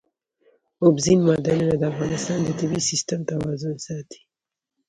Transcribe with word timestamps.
اوبزین 0.85 1.19
معدنونه 1.27 1.75
د 1.77 1.83
افغانستان 1.91 2.39
د 2.43 2.49
طبعي 2.59 2.81
سیسټم 2.89 3.19
توازن 3.29 3.75
ساتي. 3.85 4.21